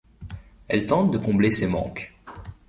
Elle 0.67 0.87
tente 0.87 1.11
de 1.11 1.19
combler 1.19 1.51
ces 1.51 1.67
manques. 1.67 2.11